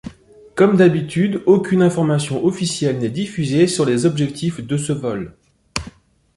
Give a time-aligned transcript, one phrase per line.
[0.55, 5.37] Comme d'habitude, aucune information officielle n'est diffusée sur les objectifs de ce vol.